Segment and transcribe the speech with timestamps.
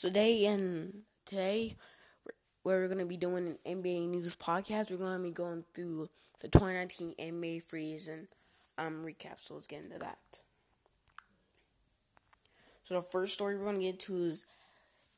[0.00, 1.74] today and today
[2.62, 4.90] where we're gonna be doing an NBA news podcast.
[4.90, 6.08] We're gonna be going through
[6.40, 8.28] the 2019 NBA free and
[8.76, 9.40] um recap.
[9.40, 10.42] So let's get into that.
[12.84, 14.46] So the first story we're gonna get to is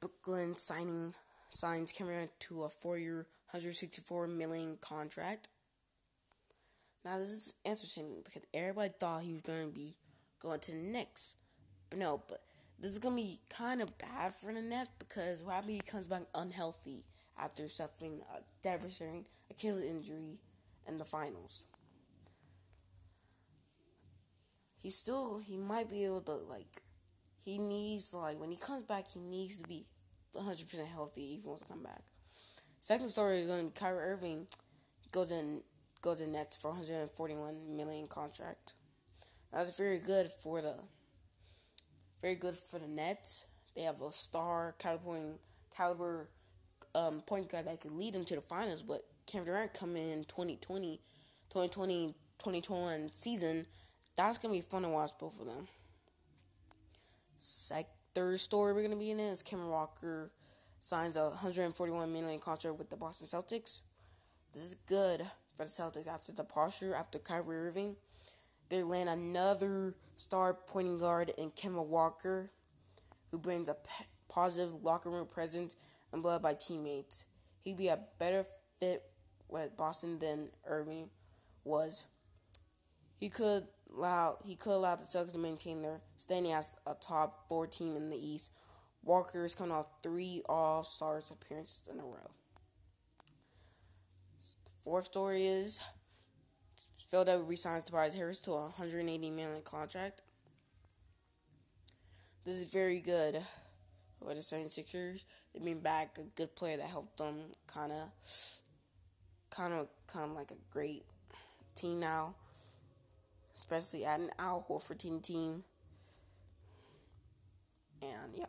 [0.01, 1.15] Brooklyn signing
[1.51, 5.49] signs Cameron to a four-year, 164 million contract.
[7.05, 9.97] Now this is interesting because everybody thought he was gonna be
[10.41, 11.37] going to the Knicks,
[11.91, 12.41] but no, but
[12.81, 17.05] this is gonna be kind of bad for the Nets because Robbie comes back unhealthy
[17.39, 20.39] after suffering a devastating Achilles injury
[20.89, 21.67] in the finals.
[24.77, 26.83] He still he might be able to like
[27.45, 29.85] he needs like when he comes back he needs to be
[30.35, 32.03] 100% healthy if he wants to come back.
[32.81, 34.47] Second story is going to be Kyrie Irving
[35.13, 35.61] goes in
[36.01, 38.73] goes to Nets for 141 million contract.
[39.53, 40.77] That's very good for the
[42.21, 43.47] very good for the Nets.
[43.75, 45.39] They have a star caliber
[45.75, 46.29] caliber
[46.95, 48.83] um, point guard that could lead them to the finals.
[48.83, 51.01] But Kevin Durant coming in 2020,
[51.51, 53.67] 2020, 2021 season,
[54.17, 55.69] that's gonna be fun to watch both of them.
[57.37, 60.33] Sec- third story we're gonna be in is Kemba Walker
[60.81, 63.83] signs a 141 million contract with the Boston Celtics.
[64.53, 65.21] This is good
[65.57, 67.97] for the Celtics after the departure after Kyrie Irving.
[68.71, 72.51] They land another star pointing guard in Kemba Walker,
[73.31, 73.77] who brings a
[74.29, 75.77] positive locker room presence
[76.13, 77.27] and blood by teammates.
[77.63, 78.47] He'd be a better
[78.79, 79.03] fit
[79.49, 81.11] with Boston than Irving
[81.65, 82.07] was.
[83.17, 87.49] He could allow he could allow the Celtics to maintain their standing as a top
[87.49, 88.53] four team in the East.
[89.03, 92.31] Walker is coming off three All Stars appearances in a row.
[94.85, 95.83] Fourth story is
[97.11, 100.23] Philadelphia resigns Tobias Harris to a 180 million contract.
[102.45, 103.43] This is very good
[104.21, 105.25] for the 76ers.
[105.53, 107.35] They bring back a good player that helped them
[107.67, 108.11] kind of,
[109.51, 111.03] kind of come like a great
[111.75, 112.37] team now.
[113.57, 115.65] Especially adding Al Horford team.
[118.01, 118.45] And yeah.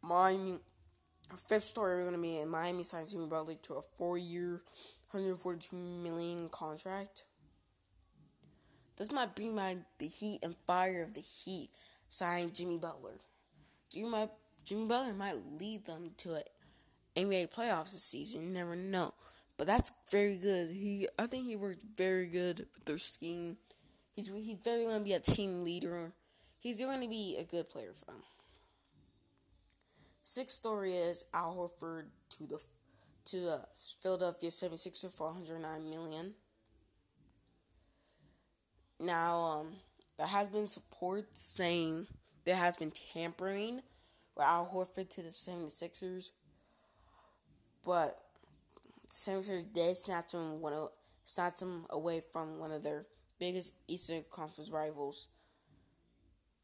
[0.00, 0.58] Miami,
[1.36, 4.62] fifth story we're going to be in Miami signs Jimmy Butler to a four year,
[5.10, 7.26] 142 million contract.
[8.96, 11.70] This might bring my the heat and fire of the Heat
[12.08, 13.18] sign Jimmy Butler.
[13.90, 14.28] Jimmy,
[14.64, 16.42] Jimmy Butler might lead them to an
[17.16, 18.42] NBA playoffs this season.
[18.42, 19.12] You never know,
[19.56, 20.70] but that's very good.
[20.70, 23.56] He, I think he works very good with their scheme.
[24.14, 26.12] He's he's very going to be a team leader.
[26.60, 28.22] He's going to be a good player for them.
[30.24, 32.62] Sixth story is Al Horford to the
[33.24, 33.60] to the
[34.00, 36.34] Philadelphia 76ers for 109 million.
[39.00, 39.72] Now, um,
[40.16, 42.06] there has been support saying
[42.44, 43.82] there has been tampering
[44.36, 46.30] with Al Horford to the 76ers,
[47.84, 48.14] but
[49.08, 50.90] 76ers did snatch him one of,
[51.24, 53.06] snatch him away from one of their
[53.40, 55.26] biggest Eastern Conference rivals.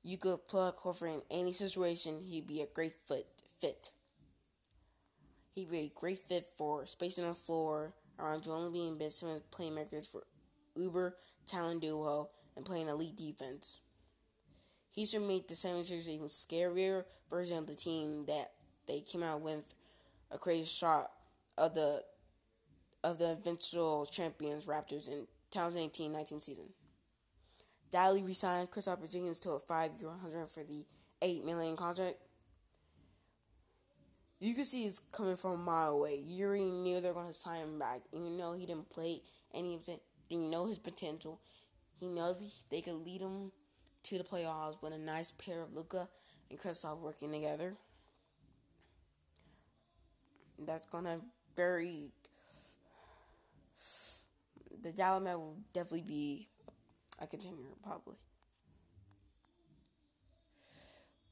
[0.05, 3.38] You could plug Horford in any situation; he'd be a great fit.
[3.61, 3.91] Fit.
[5.55, 9.11] He'd be a great fit for spacing on the floor around Joel Embiid and Ben
[9.11, 10.23] Simmons playmakers for
[10.77, 13.81] uber talent duo and playing elite defense.
[14.93, 18.53] He should make the 76ers even scarier version of the team that
[18.87, 19.75] they came out with
[20.31, 21.07] a crazy shot
[21.57, 22.03] of the
[23.05, 26.65] of the eventual champions Raptors in 2018-19 season.
[27.91, 32.17] Daly resigned Chris Porzingis to a five-year, 148 million contract.
[34.41, 36.23] You can see it's coming from a mile away.
[36.25, 38.03] You already knew they're to sign him back.
[38.13, 39.21] Even though he didn't play
[39.53, 40.01] any of it,
[40.31, 41.41] they know his potential.
[41.99, 43.51] He knows they could lead him
[44.05, 46.09] to the playoffs with a nice pair of Luka
[46.51, 47.75] and Kristaps working together.
[50.59, 51.21] That's gonna
[51.57, 52.13] very.
[54.83, 56.49] The Dallas Man will definitely be
[57.21, 58.17] a contender, probably.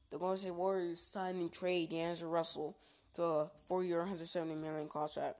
[0.09, 2.77] The Golden State Warriors signing trade D'Angelo Russell
[3.17, 5.35] to a four-year, 170 million contract.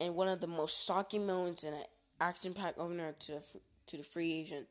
[0.00, 1.84] And one of the most shocking moments in an
[2.20, 3.42] action-packed opener to the
[3.86, 4.66] to the free agent,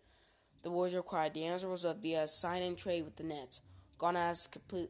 [0.61, 3.61] the Warriors acquired D'Angelo Russell via sign and trade with the Nets.
[3.97, 4.89] Gone as complete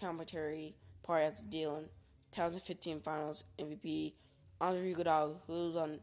[0.00, 1.84] complementary part of the deal in
[2.32, 4.14] 2015 Finals MVP
[4.60, 6.00] Andre Iguodala, who's on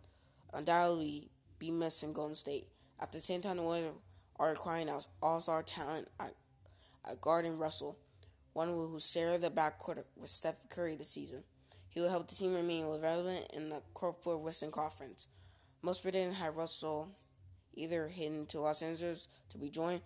[0.53, 2.67] undoubtedly be missing Golden State.
[3.01, 3.95] At the same time, the Warriors
[4.39, 4.89] are acquiring
[5.21, 6.33] all-star talent at,
[7.21, 7.97] D'Angelo Russell,
[8.53, 11.44] one who shared the backcourt with Steph Curry this season.
[11.89, 15.27] He will help the team remain relevant in the Corporate Western Conference.
[15.81, 17.09] Most predictions had Russell
[17.75, 20.01] either heading to Los Angeles to be joined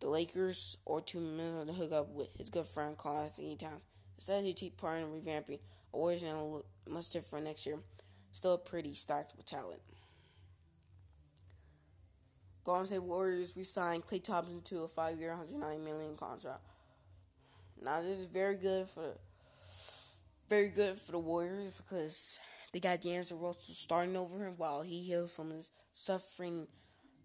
[0.00, 3.82] the Lakers or to Minnesota to hook up with his good friend Karl-Anthony Towns.
[4.16, 5.58] Instead, he take part in revamping
[5.92, 7.78] a Warriors now look much different next year.
[8.32, 9.80] Still pretty stacked with talent.
[12.64, 16.60] Golden State Warriors re-signed Klay Thompson to a five-year, 109 million contract.
[17.84, 19.18] Now this is very good for
[20.48, 22.40] very good for the Warriors because
[22.72, 26.66] they got D'Angelo Russell starting over him while he heals from his suffering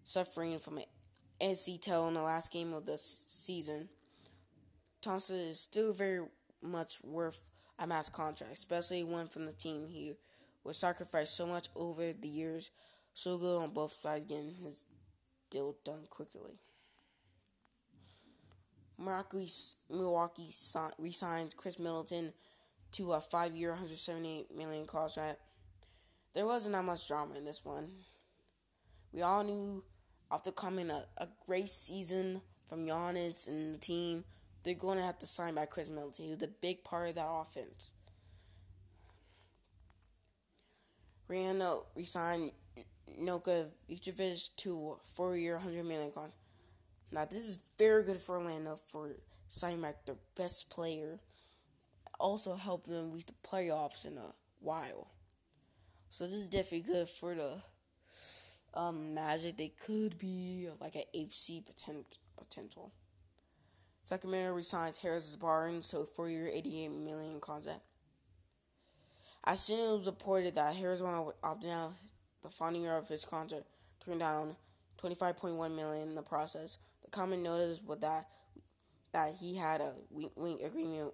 [0.04, 0.84] suffering from an
[1.40, 3.88] ACL in the last game of the season.
[5.00, 6.26] Thompson is still very
[6.62, 7.48] much worth
[7.78, 10.12] a max contract, especially one from the team he
[10.62, 12.70] was sacrificed so much over the years.
[13.14, 14.84] So good on both sides, getting his
[15.50, 16.60] deal done quickly.
[19.00, 19.48] Milwaukee,
[19.88, 20.50] Milwaukee
[20.98, 22.32] re-signs Khris Middleton
[22.92, 25.38] to a five-year, 178 million contract.
[26.34, 27.88] There wasn't that much drama in this one.
[29.12, 29.82] We all knew
[30.30, 34.24] after coming a, a great season from Giannis and the team,
[34.62, 36.30] they're going to have to sign by Khris Middleton.
[36.30, 37.92] Was a big part of that offense.
[41.28, 42.52] Rihanna re-signed
[43.18, 46.34] Nikola Vucevic to a four-year, 100 million contract.
[47.12, 49.10] Now this is very good for Orlando for
[49.48, 51.18] signing back their best player.
[52.18, 55.08] Also help them reach the playoffs in a while.
[56.10, 57.62] So this is definitely good for the
[58.74, 59.56] um, Magic.
[59.56, 61.64] They could be like an AFC
[62.36, 62.92] potential.
[64.02, 67.80] Sacramento resigns Harris Barnes to a four-year, 88 million contract.
[69.44, 71.92] As soon as it was reported that Harris Barnes would opt out
[72.42, 73.66] the final year of his contract,
[74.04, 74.56] turned down
[75.02, 76.78] 25.1 million in the process.
[77.10, 78.26] Common notice was that
[79.12, 81.12] that he had a wing agreement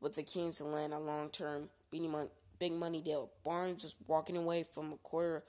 [0.00, 3.30] with the Kings to land a long-term big money deal.
[3.44, 5.42] Barnes just walking away from a quarter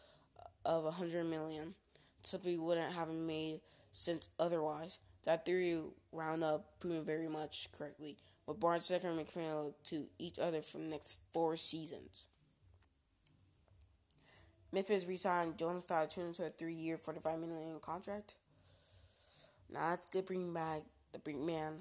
[0.66, 1.76] of a hundred million
[2.24, 3.62] simply wouldn't have made
[3.92, 5.00] sense otherwise.
[5.26, 5.80] That theory
[6.12, 8.18] wound up proving very much correctly,
[8.48, 12.28] with Barnes second and to each other for the next four seasons.
[14.72, 18.36] Memphis re-signed Jonas Valanciunas to a three-year, $45 million contract.
[19.72, 20.82] Now that's good bringing back
[21.12, 21.80] the big man,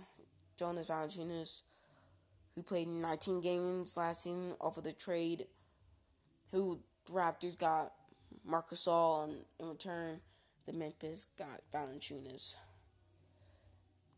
[0.59, 1.63] Jonas Valanciunas,
[2.55, 5.47] who played 19 games last season off of the trade,
[6.53, 6.81] who
[7.11, 7.93] Raptors got
[8.45, 10.21] Marc Gasol, and in return,
[10.67, 12.55] the Memphis got Valanciunas.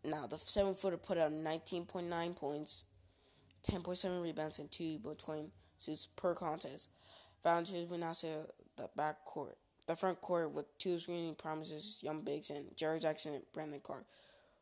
[0.05, 2.85] Now, the seven footer put up 19.9 points,
[3.69, 6.89] 10.7 rebounds, and 2.20 assists per contest.
[7.45, 8.47] Valanciunas went out to
[8.77, 9.59] the back court,
[9.91, 14.07] the front court with two screening promises, Young Biggs and Jaren Jackson and Brandon Clarke,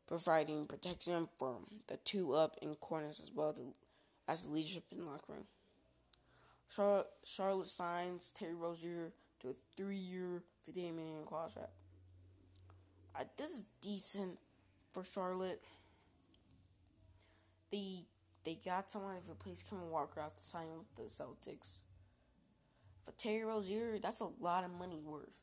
[0.07, 3.55] providing protection from the two up in corners as well
[4.27, 5.45] as leadership in the locker room.
[7.25, 11.73] Charlotte, signs Terry Rozier to a three-year, 58 million contract.
[13.15, 14.39] Uh, this is decent
[14.93, 15.61] for Charlotte.
[17.71, 18.07] They
[18.45, 21.83] they got someone to replace Kemba Walker after signing with the Celtics.
[23.09, 25.39] But Terry Rozier, that's a lot of money worth.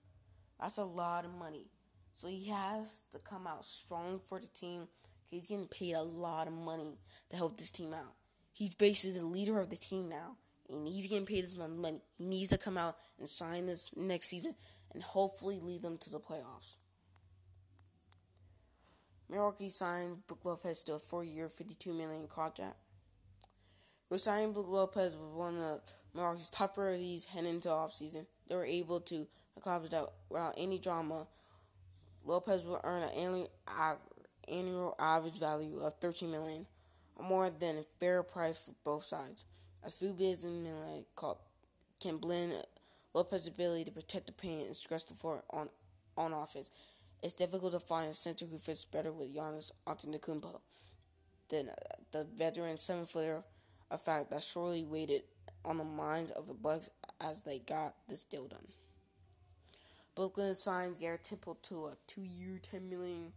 [0.62, 1.72] That's a lot of money.
[2.14, 4.88] So he has to come out strong for the team.
[5.26, 7.00] He's getting paid a lot of money
[7.32, 8.14] to help this team out.
[8.54, 10.38] He's basically the leader of the team now.
[10.70, 12.04] And he's getting paid this much money.
[12.16, 14.54] He needs to come out and sign this next season
[14.94, 16.78] and hopefully lead them to the playoffs.
[19.28, 22.75] Milwaukee signed Brook Lopez to a four-year, $52 million contract.
[24.12, 25.82] Resigning Lopez was one of
[26.14, 28.28] Milwaukee's top priorities heading into offseason.
[28.48, 31.26] They were able to accomplish that without any drama.
[32.24, 33.48] Lopez will earn an
[34.48, 36.68] annual, average value of $13 million,
[37.20, 39.46] a more than fair price for both sides.
[39.84, 41.36] As few businessmen like
[42.00, 42.54] can blend
[43.16, 45.70] Lopez's ability to protect the paint and stretch the floor on,
[46.16, 46.70] on offense,
[47.24, 50.60] it's difficult to find a center who fits better with Giannis Antetokounmpo
[51.50, 51.70] than
[52.12, 53.44] the veteran seven-footer
[53.96, 55.24] a fact that surely weighed
[55.64, 56.90] on the minds of the Bucks
[57.22, 58.68] as they got this deal done.
[60.16, 63.32] Brooklyn signs Garrett Temple to a two-year, $10 million,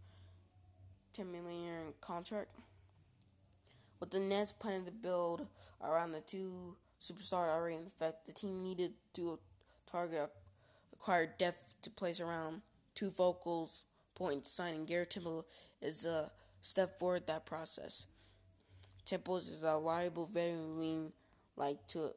[1.17, 2.49] $10 million contract.
[3.99, 5.47] With the Nets planning to build
[5.81, 9.39] around the two superstars already in effect, the team needed to
[9.89, 10.29] target
[10.93, 12.61] acquire depth to place around
[12.95, 13.69] two focal
[14.13, 14.51] points.
[14.51, 15.45] Signing Garrett Temple
[15.81, 18.07] is a step forward that process.
[19.09, 21.11] Temples is a reliable veteran wing
[21.55, 22.11] like to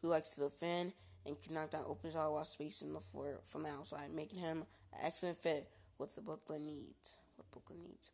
[0.00, 0.92] who likes to defend
[1.26, 4.64] and can knock down open shot while spacing the floor from the outside, making him
[4.92, 5.68] an excellent fit
[5.98, 7.18] with the Brooklyn needs.
[7.34, 8.12] What Brooklyn needs.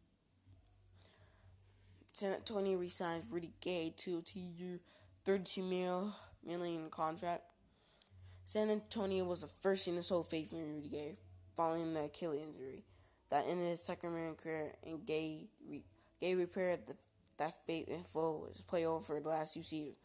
[2.12, 4.78] San Antonio resigns Rudy Gay to a two-year,
[5.26, 6.10] 32 mil,
[6.46, 7.42] million contract.
[8.46, 11.16] San Antonio was the first team to show faith in Rudy Gay
[11.54, 12.84] following the Achilles injury
[13.30, 15.84] that ended his second career, and Gay re-
[16.20, 16.94] Gay repaired the,
[17.38, 19.96] that fate in full play over for the last two seasons.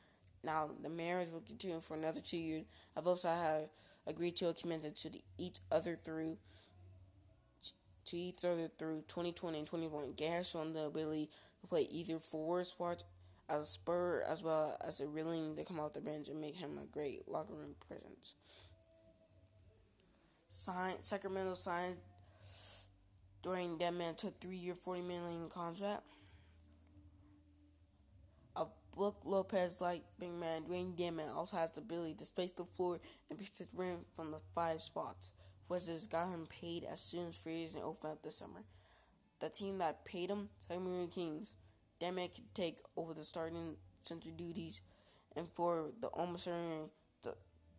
[0.43, 2.65] Now the marriage will continue for another two years.
[2.95, 3.69] I both sides have
[4.07, 6.37] agreed to a commitment to the, each other through
[8.05, 10.13] to each other through 2020 and 2021.
[10.13, 11.29] Gay has shown the ability
[11.61, 13.03] to play either forward spots
[13.49, 16.55] as a spur as well as a willing to come off the bench and make
[16.55, 18.35] him a great locker room presence.
[20.49, 21.97] Sign, Sacramento signed
[23.43, 26.03] Dewayne Dedmon to a three-year, 40 million contract.
[28.99, 32.99] A Brook Lopez-like big man, Dewayne Dedmon also has the ability to space the floor
[33.29, 35.31] and pitch the rim from the five spots,
[35.69, 38.65] which has got him paid as soon as free agent opened up this summer.
[39.39, 41.55] The team that paid him, Sacramento Kings,
[42.01, 44.81] Dedmon could take over the starting center duties,
[45.33, 46.89] and for the almost certain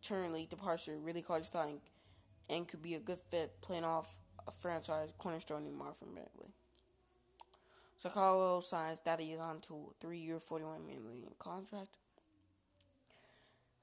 [0.00, 1.52] turn late departure, really caught his
[2.48, 6.54] and could be a good fit playing off a franchise cornerstone in Marvin Bagley.
[8.00, 11.98] Chicago signs Thaddeus Young to a three-year, 41 million contract.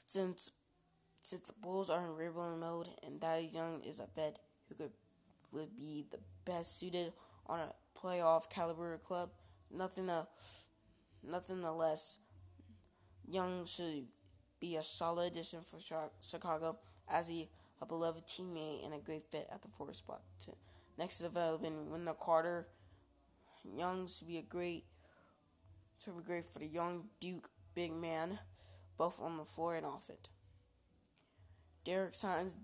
[0.08, 0.52] Since
[1.22, 4.92] since the Bulls are in rebuilding mode and Daddy Young is a vet who could
[5.52, 7.14] would be the best suited
[7.46, 9.30] on a playoff caliber club,
[9.72, 10.26] nothing uh,
[11.24, 12.20] nothing the less.
[13.30, 14.06] Young should
[14.60, 15.80] be a solid addition for
[16.22, 17.50] Chicago as he
[17.82, 20.22] a beloved teammate and a great fit at the forward spot.
[20.98, 22.68] Next development, Wendell Carter.
[23.76, 24.86] Young should be a great,
[26.04, 28.40] should be great for the young Duke big man,
[28.98, 30.30] both on the floor and off it.
[31.86, 32.56] Derek signs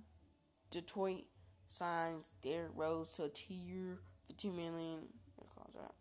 [0.70, 1.24] Detroit
[1.68, 4.00] signs Derrick Rose to a two-year,
[4.32, 5.00] $15 million
[5.56, 5.94] contract.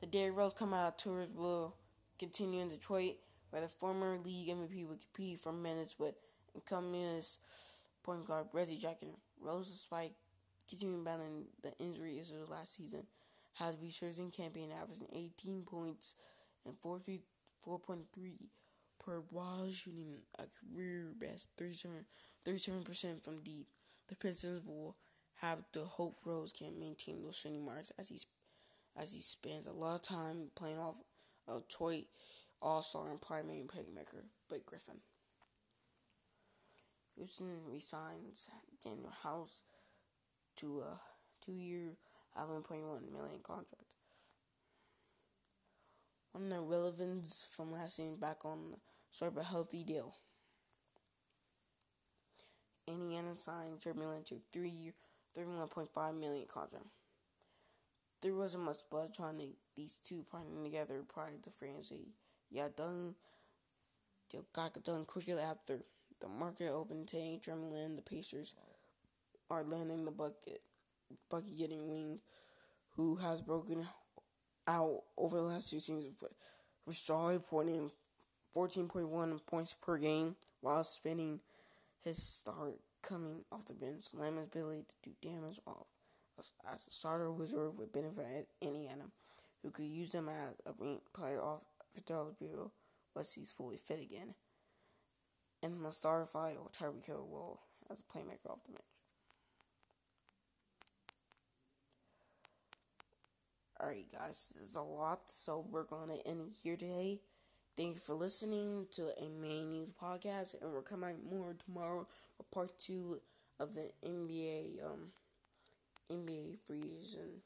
[0.00, 1.76] The Derrick Rose come out tours will
[2.18, 3.14] continue in Detroit,
[3.50, 6.14] where the former league MVP will compete for minutes with
[6.54, 7.38] incumbent
[8.02, 9.10] point guard Reggie Jackson.
[9.40, 10.12] Rose, despite
[10.68, 13.06] continuing battling the injury issues last season,
[13.54, 16.14] has be in campaign averaging 18 points
[16.64, 18.04] and 4.3
[19.04, 22.04] per while shooting a career best 37,
[22.46, 23.66] 37% from deep.
[24.08, 24.96] The Pistons will
[25.40, 28.18] have the hope Rose can maintain those shooting marks as he
[28.94, 30.96] as he spends a lot of time playing off
[31.48, 32.04] a toy
[32.60, 35.00] all-star and primary playmaker Blake Griffin.
[37.16, 38.48] Houston resigns
[38.84, 39.62] Danuel House
[40.56, 41.00] to a
[41.44, 41.96] two-year,
[42.36, 43.94] 11.1 million contract.
[46.34, 48.76] On the relevance from last season back on
[49.10, 50.14] sort of a healthy deal.
[52.88, 54.92] Indiana signed Jeremy to three-year,
[55.36, 56.86] 31.5 million contract.
[58.22, 59.46] There wasn't much blood trying to
[59.76, 62.14] these two partnering together prior to frenzy.
[62.50, 63.14] Yeah, done.
[64.32, 65.80] They got done quickly after
[66.20, 67.40] the market opened today.
[67.44, 68.54] Jeremy the Pacers
[69.50, 70.62] are landing the bucket,
[71.30, 72.20] bucket getting wing,
[72.96, 73.86] who has broken
[74.66, 76.14] out over the last two seasons.
[76.20, 76.34] with
[76.88, 77.90] Rashad reporting
[78.54, 81.40] 14.1 points per game while spending
[82.04, 84.06] his start coming off the bench.
[84.14, 85.88] Lamon's ability to do damage off
[86.38, 89.04] as a starter reserve would benefit Indiana,
[89.62, 90.72] who could use them as a
[91.16, 91.62] player off
[91.94, 92.72] Victor Bureau
[93.14, 94.34] once he's fully fit again.
[95.62, 98.91] And the star fight or Tyreek Hill will as a playmaker off the bench.
[103.92, 107.20] Alright, guys, there's a lot, so we're to end here today.
[107.76, 112.44] Thank you for listening to a main news podcast, and we're coming more tomorrow for
[112.44, 113.20] part two
[113.60, 115.10] of the NBA um
[116.10, 117.42] NBA freeze and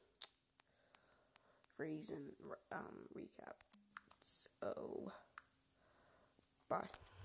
[1.76, 2.30] freeze and
[2.70, 3.54] um recap.
[4.20, 5.10] So,
[6.68, 7.06] bye.